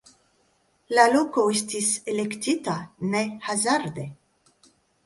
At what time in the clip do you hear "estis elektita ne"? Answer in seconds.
1.57-3.23